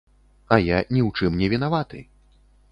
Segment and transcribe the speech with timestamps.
[0.55, 2.05] А я ні ў чым не вінаваты.